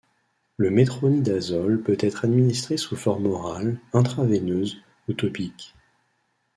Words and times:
Le 0.57 0.71
métronidazole 0.71 1.83
peut 1.83 1.95
être 1.99 2.25
administré 2.25 2.75
sous 2.75 2.95
forme 2.95 3.27
orale, 3.27 3.77
intraveineuse 3.93 4.77
ou 5.07 5.13
topique. 5.13 5.75